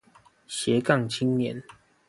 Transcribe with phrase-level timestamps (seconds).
[0.47, 1.63] 斜槓青年